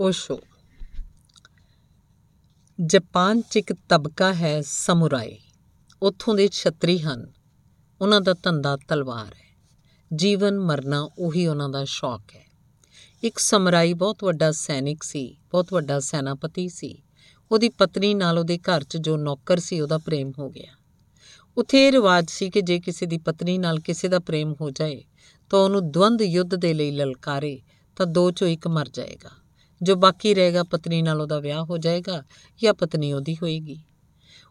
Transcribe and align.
Osho 0.00 0.40
Japan 2.86 3.40
'ਚ 3.40 3.56
ਇੱਕ 3.56 3.74
ਤਬਕਾ 3.88 4.34
ਹੈ 4.34 4.62
ਸਮੁਰਾਈ 4.62 5.38
ਉੱਥੋਂ 6.02 6.34
ਦੇ 6.34 6.48
ਛਤਰੀ 6.52 6.98
ਹਨ। 6.98 7.32
ਉਹਨਾਂ 8.00 8.20
ਦਾ 8.20 8.34
ਧੰਦਾ 8.42 8.76
ਤਲਵਾਰ 8.76 9.34
ਹੈ। 9.34 9.58
ਜੀਵਨ 10.14 10.58
ਮਰਨਾ 10.58 11.10
ਉਹੀ 11.18 11.46
ਉਹਨਾਂ 11.46 11.68
ਦਾ 11.68 11.84
ਸ਼ੌਕ 11.84 12.22
ਹੈ। 12.36 12.46
ਇੱਕ 13.24 13.38
ਸਮਰਾਈ 13.38 13.92
ਬਹੁਤ 13.92 14.24
ਵੱਡਾ 14.24 14.52
ਸੈਨਿਕ 14.52 15.02
ਸੀ, 15.02 15.36
ਬਹੁਤ 15.50 15.72
ਵੱਡਾ 15.72 16.00
ਸੈਨਾਪਤੀ 16.00 16.68
ਸੀ। 16.68 17.02
ਉਹਦੀ 17.52 17.68
ਪਤਨੀ 17.68 18.14
ਨਾਲ 18.14 18.38
ਉਹਦੇ 18.38 18.58
ਘਰ 18.58 18.84
'ਚ 18.84 18.96
ਜੋ 18.96 19.16
ਨੌਕਰ 19.16 19.58
ਸੀ, 19.58 19.80
ਉਹਦਾ 19.80 19.98
ਪ੍ਰੇਮ 19.98 20.32
ਹੋ 20.38 20.50
ਗਿਆ। 20.50 20.72
ਉੱਥੇ 21.56 21.86
ਇਹ 21.86 21.92
ਰਿਵਾਜ 21.92 22.30
ਸੀ 22.30 22.50
ਕਿ 22.50 22.60
ਜੇ 22.60 22.80
ਕਿਸੇ 22.80 23.06
ਦੀ 23.06 23.18
ਪਤਨੀ 23.18 23.58
ਨਾਲ 23.58 23.80
ਕਿਸੇ 23.80 24.08
ਦਾ 24.08 24.18
ਪ੍ਰੇਮ 24.18 24.54
ਹੋ 24.60 24.70
ਜਾਏ, 24.70 25.04
ਤਾਂ 25.50 25.58
ਉਹਨੂੰ 25.58 25.90
ਦਵੰਦ 25.90 26.22
ਯੁੱਧ 26.22 26.54
ਦੇ 26.54 26.74
ਲਈ 26.74 26.90
ਲਲਕਾਰੇ, 26.90 27.62
ਤਾਂ 27.96 28.06
ਦੋ 28.06 28.30
ਚੋਂ 28.30 28.48
ਇੱਕ 28.48 28.68
ਮਰ 28.68 28.88
ਜਾਏਗਾ। 28.88 29.47
ਜੋ 29.82 29.96
ਬਾਕੀ 29.96 30.34
ਰਹੇਗਾ 30.34 30.62
ਪਤਨੀ 30.62 31.02
ਨਾਲ 31.02 31.20
ਉਹਦਾ 31.20 31.40
ਵਿਆਹ 31.40 31.64
ਹੋ 31.64 31.78
ਜਾਏਗਾ 31.78 32.22
ਜਾਂ 32.62 32.74
ਪਤਨੀ 32.74 33.12
ਉਹਦੀ 33.12 33.34
ਹੋਏਗੀ। 33.34 33.80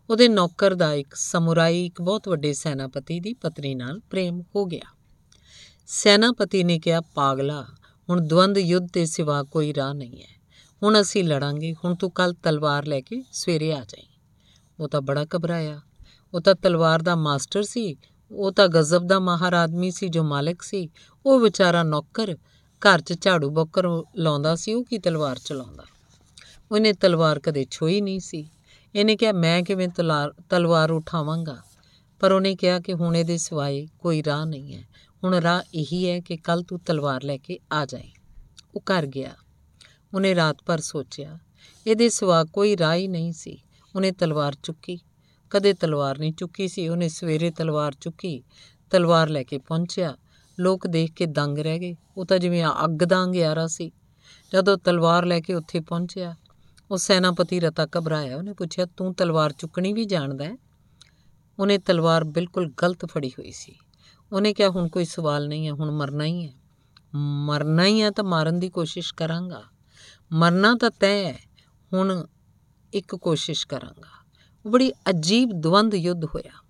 ਉਹਦੇ 0.09 0.27
ਨੌਕਰ 0.27 0.73
ਦਾ 0.73 0.93
ਇੱਕ 0.93 1.13
ਸਮੁਰਾਈ, 1.13 1.85
ਇੱਕ 1.85 2.01
ਬਹੁਤ 2.01 2.27
ਵੱਡੇ 2.27 2.53
ਸੈਨਾਪਤੀ 2.53 3.19
ਦੀ 3.19 3.33
ਪਤਨੀ 3.33 3.75
ਨਾਲ 3.75 3.99
ਪ੍ਰੇਮ 3.99 4.41
ਹੋ 4.55 4.65
ਗਿਆ। 4.65 4.97
ਸੈਨਾਪਤੀ 5.87 6.63
ਨੇ 6.63 6.79
ਕਿਹਾ, 6.79 7.01
ਪਾਗਲਾ, 7.01 7.65
ਹੁਣ 8.09 8.27
ਦਵੰਦ 8.27 8.57
ਯੁੱਧ 8.57 8.87
ਦੇ 8.93 9.05
ਸਿਵਾ 9.05 9.43
ਕੋਈ 9.43 9.73
ਰਾਹ 9.73 9.93
ਨਹੀਂ 9.93 10.21
ਹੈ। 10.21 10.37
ਹੁਣ 10.83 11.01
ਅਸੀਂ 11.01 11.23
ਲੜਾਂਗੇ, 11.23 11.73
ਹੁਣ 11.73 11.95
ਤੂੰ 11.95 12.11
ਕੱਲ 12.11 12.33
ਤਲਵਾਰ 12.33 12.85
ਲੈ 12.85 13.01
ਕੇ 13.01 13.23
ਸਵੇਰੇ 13.31 13.73
ਆ 13.73 13.79
ਜਾਈਂ। 13.79 14.07
ਉਹ 14.79 14.89
ਤਾਂ 14.89 15.01
ਬੜਾ 15.01 15.25
ਘਬਰਾਇਆ। 15.35 15.81
ਉਹ 16.33 16.41
ਤਾਂ 16.41 16.55
ਤਲਵਾਰ 16.55 17.01
ਦਾ 17.01 17.15
ਮਾਸਟਰ 17.15 17.63
ਸੀ, 17.63 17.95
ਉਹ 18.31 18.51
ਤਾਂ 18.51 18.67
ਗਜ਼ਬ 18.67 19.07
ਦਾ 19.07 19.19
ਮਾਹਰ 19.19 19.53
ਆਦਮੀ 19.53 19.91
ਸੀ 19.91 20.07
ਜੋ 20.07 20.23
ਮਾਲਕ 20.23 20.61
ਸੀ। 20.61 20.89
ਉਹ 21.25 21.39
ਵਿਚਾਰਾ 21.39 21.83
ਨੌਕਰ 21.83 22.35
ਘਰ 22.79 23.01
'ਚ 23.01 23.21
ਝਾੜੂ 23.21 23.49
ਬੱਕਰ 23.49 23.83
ਲਾਉਂਦਾ 24.15 24.55
ਸੀ, 24.55 24.73
ਉਹ 24.73 24.83
ਕੀ 24.83 24.97
ਤਲਵਾਰ 24.97 25.39
ਚਲਾਉਂਦਾ? 25.45 25.83
ਉਹਨੇ 26.71 26.93
ਤਲਵਾਰ 26.93 27.39
ਕਦੇ 27.39 27.67
ਛੋਈ 27.71 28.01
ਨਹੀਂ 28.01 28.19
ਸੀ। 28.19 28.49
ਇਹਨੇ 28.95 29.15
ਕਿਹਾ, 29.15 29.31
ਮੈਂ 29.31 29.63
ਕਿਵੇਂ 29.63 29.87
ਤਲਵਾਰ 30.49 30.91
ਉਠਾਵਾਂਗਾ? 30.91 31.57
ਪਰ 32.19 32.31
ਉਹਨੇ 32.31 32.55
ਕਿਹਾ 32.55 32.79
ਕਿ 32.79 32.93
ਹੁਣ 32.93 33.15
ਇਹਦੇ 33.15 33.37
ਸਿਵਾਏ 33.37 33.87
ਕੋਈ 33.99 34.23
ਰਾਹ 34.23 34.45
ਨਹੀਂ 34.45 34.75
ਹੈ। 34.75 34.83
ਹੁਣ 35.23 35.33
ਰਾਹ 35.33 35.63
ਇਹੀ 35.75 36.09
ਹੈ 36.09 36.19
ਕਿ 36.19 36.37
ਕੱਲ 36.37 36.63
ਤੂੰ 36.63 36.79
ਤਲਵਾਰ 36.79 37.23
ਲੈ 37.23 37.37
ਕੇ 37.37 37.59
ਆ 37.71 37.85
ਜਾਏ 37.85 38.11
ਉਹ 38.75 38.81
ਘਰ 38.81 39.05
ਗਿਆ। 39.05 39.31
ਉਹਨੇ 40.13 40.35
ਰਾਤ 40.35 40.57
ਭਰ 40.65 40.79
ਸੋਚਿਆ। 40.79 41.39
ਇਹਦੇ 41.87 42.09
ਸਿਵਾ 42.09 42.43
ਕੋਈ 42.43 42.77
ਰਾਹ 42.77 42.95
ਹੀ 42.95 43.07
ਨਹੀਂ 43.07 43.33
ਸੀ। 43.33 43.61
ਉਹਨੇ 43.95 44.11
ਤਲਵਾਰ 44.11 44.55
ਚੁੱਕੀ। 44.63 44.99
ਕਦੇ 45.49 45.73
ਤਲਵਾਰ 45.73 46.19
ਨਹੀਂ 46.19 46.33
ਚੁੱਕੀ 46.33 46.67
ਸੀ। 46.67 46.87
ਉਹਨੇ 46.87 47.09
ਸਵੇਰੇ 47.09 47.51
ਤਲਵਾਰ 47.51 47.95
ਚੁੱਕੀ। 48.01 48.43
ਤਲਵਾਰ 48.89 49.29
ਲੈ 49.29 49.43
ਕੇ 49.43 49.57
ਪਹੁੰਚਿਆ। 49.57 50.17
ਲੋਕ 50.59 50.87
ਦੇਖ 50.87 51.11
ਕੇ 51.11 51.25
ਦੰਗ 51.25 51.57
ਰਹਿ 51.57 51.79
ਗਏ। 51.79 51.95
ਉਹ 52.17 52.25
ਤਾਂ 52.25 52.39
ਜਿਵੇਂ 52.39 52.65
ਅੱਗ 52.85 53.03
ਦਾ 53.03 53.23
ਅੰਗਿਆਰਾ 53.23 53.67
ਸੀ। 53.67 53.91
ਜਦੋਂ 54.53 54.77
ਤਲਵਾਰ 54.77 55.25
ਲੈ 55.25 55.39
ਕੇ 55.39 55.53
ਉੱਥੇ 55.53 55.79
ਪਹੁੰਚਿਆ, 55.79 56.35
ਉਹ 56.91 56.97
ਸੈਨਾਪਤੀ 56.97 57.59
ਰਤਾ 57.59 57.85
ਘਬਰਾਇਆ। 57.85 58.37
ਉਹਨੇ 58.37 58.53
ਪੁੱਛਿਆ, 58.53 58.85
ਤੂੰ 58.85 59.13
ਤਲਵਾਰ 59.13 59.53
ਚੁੱਕਣੀ 59.53 59.93
ਵੀ 59.93 60.05
ਜਾਣਦਾ 60.05 60.45
ਹੈ? 60.45 60.57
ਉਹਨੇ 61.59 61.77
ਤਲਵਾਰ 61.77 62.23
ਬਿਲਕੁਲ 62.23 62.73
ਗਲਤ 62.83 63.05
ਫੜੀ 63.05 63.29
ਹੋਈ 63.29 63.51
ਸੀ। 63.51 63.75
ਉਹਨੇ 64.31 64.53
ਕਿਹਾ, 64.53 64.69
ਹੁਣ 64.69 64.87
ਕੋਈ 64.87 65.05
ਸਵਾਲ 65.05 65.47
ਨਹੀਂ 65.47 65.67
ਹੈ, 65.67 65.71
ਹੁਣ 65.71 65.91
ਮਰਨਾ 65.91 66.23
ਹੀ 66.23 66.47
ਹੈ। 66.47 66.53
ਮਰਨਾ 67.15 67.85
ਹੀ 67.85 68.01
ਹੈ 68.01 68.11
ਤਾਂ 68.11 68.23
ਮਾਰਨ 68.23 68.59
ਦੀ 68.59 68.69
ਕੋਸ਼ਿਸ਼ 68.69 69.13
ਕਰਾਂਗਾ। 69.13 69.63
ਮਰਨਾ 70.31 70.75
ਤਾਂ 70.81 70.91
ਤੈਅ 70.91 71.25
ਹੈ, 71.25 71.39
ਹੁਣ 71.93 72.25
ਇੱਕ 72.93 73.15
ਕੋਸ਼ਿਸ਼ 73.15 73.67
ਕਰਾਂਗਾ। 73.67 74.27
ਬੜੀ 74.67 74.91
ਅਜੀਬ 75.09 75.51
ਦਵੰਦ 75.53 75.95
ਯੁੱਧ 75.95 76.25
ਹੋਇਆ। 76.25 76.66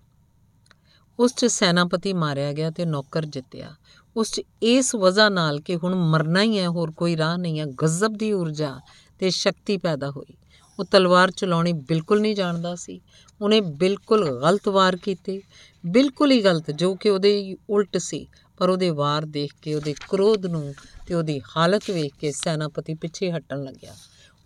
ਉਸ 1.18 1.34
'ਚ 1.34 1.44
ਸੈਨਾਪਤੀ 1.44 2.12
ਮਾਰਿਆ 2.12 2.52
ਗਿਆ 2.52 2.70
ਤੇ 2.70 2.84
ਨੌਕਰ 2.84 3.24
ਜਿੱਤਿਆ। 3.24 3.74
ਉਸ 4.16 4.30
'ਚ 4.30 4.42
ਇਸ 4.62 4.94
ਵਜ੍ਹਾ 4.94 5.28
ਨਾਲ 5.28 5.60
ਕਿ 5.60 5.76
ਹੁਣ 5.76 5.94
ਮਰਨਾ 5.94 6.42
ਹੀ 6.42 6.58
ਹੈ, 6.58 6.68
ਹੋਰ 6.68 6.90
ਕੋਈ 6.90 7.16
ਰਾਹ 7.16 7.38
ਨਹੀਂ 7.38 7.60
ਹੈ, 7.60 7.66
ਗਜ਼ਬ 7.66 8.16
ਦੀ 8.16 8.32
ਊਰਜਾ 8.32 8.80
ਤੇ 9.18 9.30
ਸ਼ਕਤੀ 9.30 9.78
ਪੈਦਾ 9.78 10.10
ਹੋਈ। 10.10 10.34
ਉਹ 10.78 10.84
ਤਲਵਾਰ 10.84 11.30
ਚਲਾਉਣੀ 11.30 11.72
ਬਿਲਕੁਲ 11.72 12.20
ਨਹੀਂ 12.20 12.36
ਜਾਣਦਾ 12.36 12.74
ਸੀ। 12.74 13.00
ਉਹਨੇ 13.40 13.60
ਬਿਲਕੁਲ 13.60 14.40
ਗਲਤ 14.40 14.68
ਵਾਰ 14.68 14.96
ਕੀਤੇ। 14.96 15.42
ਬਿਲਕੁਲ 15.86 16.30
ਹੀ 16.30 16.44
ਗਲਤ, 16.44 16.70
ਜੋ 16.70 16.94
ਕਿ 16.94 17.10
ਉਹਦੇ 17.10 17.56
ਉਲਟ 17.70 17.96
ਸੀ। 17.96 18.26
ਪਰ 18.56 18.68
ਉਹਦੇ 18.68 18.90
ਵਾਰ 18.90 19.24
ਦੇਖ 19.24 19.52
ਕੇ, 19.62 19.74
ਉਹਦੇ 19.74 19.94
ਕ੍ਰੋਧ 20.08 20.46
ਨੂੰ 20.46 20.74
ਤੇ 21.06 21.14
ਉਹਦੀ 21.14 21.40
ਹਾਲਤ 21.56 21.90
ਵੇਖ 21.90 22.12
ਕੇ 22.20 22.32
ਸੈਨਾਪਤੀ 22.32 22.94
ਪਿੱਛੇ 22.94 23.32
ਹਟਣ 23.32 23.62
ਲੱਗਿਆ। 23.62 23.94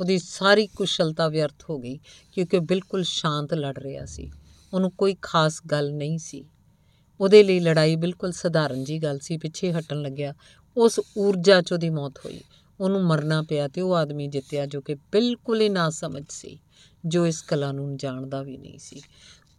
ਉਹਦੀ 0.01 0.19
ਸਾਰੀ 0.19 0.67
ਕੁਸ਼ਲਤਾ 0.67 1.29
ਵਿਅਰਥ 1.29 1.71
ਹੋ 1.71 1.79
ਗਈ, 1.79 1.99
ਕਿਉਂਕਿ 2.33 2.59
ਬਿਲਕੁਲ 2.59 3.03
ਸ਼ਾਂਤ 3.03 3.55
ਲੜ 3.55 3.79
ਰਿਹਾ 3.79 4.05
ਸੀ। 4.05 4.31
ਉਹਨੂੰ 4.75 4.91
ਕੋਈ 4.91 5.17
ਖਾਸ 5.23 5.61
ਗੱਲ 5.71 5.93
ਨਹੀਂ 5.93 6.19
ਸੀ। 6.19 6.45
ਉਹਦੇ 7.23 7.43
ਲਈ 7.43 7.61
ਲੜਾਈ 7.61 7.97
ਬਿਲਕੁਲ 7.97 8.33
ਸਧਾਰਨ 8.33 8.85
ਜੀ 8.85 8.99
ਗੱਲ 8.99 9.19
ਸੀ, 9.19 9.39
ਪਿੱਛੇ 9.39 9.73
ਹਟਣ 9.73 10.03
ਲੱਗਿਆ। 10.03 10.35
ਉਸ 10.77 11.01
ਊਰਜਾ 11.19 11.63
'ਚ 11.63 11.73
ਉਹਦੀ 11.73 11.91
ਮੌਤ 11.91 12.19
ਹੋਈ। 12.25 12.41
ਉਹਨੂੰ 12.81 13.05
ਮਰਨਾ 13.05 13.43
ਪਿਆ 13.43 13.69
ਤੇ 13.69 13.81
ਉਹ 13.81 13.95
ਆਦਮੀ 13.95 14.27
ਜਿੱਤਿਆ 14.27 14.67
ਜੋ 14.67 14.81
ਕਿ 14.81 14.95
ਬਿਲਕੁਲ 14.95 15.61
ਹੀ 15.61 15.69
ਨਾ 15.69 15.91
ਸਮਝ 15.91 16.25
ਸੀ, 16.29 16.59
ਜੋ 17.07 17.27
ਇਸ 17.27 17.43
ਕਲਾ 17.43 17.73
ਨੂੰ 17.73 17.97
ਜਾਣਦਾ 17.97 18.43
ਵੀ 18.43 18.57
ਨਹੀਂ 18.57 18.79
ਸੀ। 18.79 19.01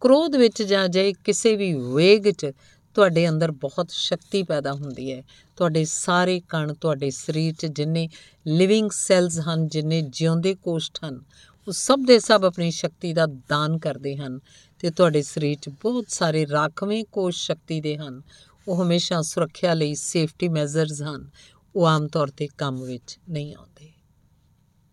ਕ੍ਰੋਧ 0.00 0.36
ਵਿੱਚ 0.36 0.62
ਜਾਂ 0.62 0.88
ਜੇ 0.88 1.12
ਕਿਸੇ 1.12 1.56
ਵੀ 1.56 1.74
ਵੇਗ 1.74 2.30
'ਚ 2.30 2.52
ਤੁਹਾਡੇ 2.94 3.28
ਅੰਦਰ 3.28 3.50
ਬਹੁਤ 3.50 3.90
ਸ਼ਕਤੀ 3.90 4.42
ਪੈਦਾ 4.42 4.72
ਹੁੰਦੀ 4.72 5.12
ਹੈ। 5.12 5.22
ਤੁਹਾਡੇ 5.56 5.84
ਸਾਰੇ 5.84 6.40
ਕਣ, 6.40 6.74
ਤੁਹਾਡੇ 6.74 7.10
ਸਰੀਰ 7.10 7.54
'ਚ 7.58 7.66
ਜਿੰਨੇ 7.66 8.08
ਲਿਵਿੰਗ 8.46 8.90
ਸੈਲਸ 8.90 9.40
ਹਨ, 9.40 9.68
ਜਿੰਨੇ 9.68 10.02
ਜਿਉਂਦੇ 10.02 10.54
ਕੋਸ਼ਟ 10.54 10.98
ਹਨ, 11.04 11.20
ਉਹ 11.68 11.72
ਸਭ 11.72 11.98
ਦੇ 12.06 12.18
ਸਭ 12.18 12.42
ਆਪਣੀ 12.46 12.70
ਸ਼ਕਤੀ 12.70 13.12
ਦਾ 13.12 13.26
ਦਾਨ 13.26 13.78
ਕਰਦੇ 13.78 14.16
ਹਨ। 14.16 14.40
ਤੇ 14.84 14.90
ਤੁਹਾਡੇ 14.90 15.22
ਸਰੀਰ 15.22 15.58
'ਚ 15.62 15.68
ਬਹੁਤ 15.68 16.04
ਸਾਰੇ 16.08 16.46
ਰਾਖਵੇਂ 16.46 17.04
ਕੋਸ਼ 17.12 17.36
ਸ਼ਕਤੀ 17.36 17.80
ਦੇ 17.80 17.96
ਹਨ। 17.96 18.22
ਉਹ 18.68 18.82
ਹਮੇਸ਼ਾ 18.82 19.22
ਸੁਰੱਖਿਆ 19.22 19.74
ਲਈ 19.74 19.94
ਸੇਫਟੀ 19.94 20.48
ਮੈਜ਼ਰਸ 20.48 21.02
ਹਨ। 21.02 21.30
ਉਹ 21.76 21.86
ਆਮ 21.86 22.08
ਤੌਰ 22.08 22.28
ਤੇ 22.28 22.48
ਕੰਮ 22.58 22.82
ਵਿੱਚ 22.82 23.18
ਨਹੀਂ 23.30 23.54
ਆਉਂਦੇ। 23.54 23.92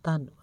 ਧੰਨਵਾਦ। 0.03 0.40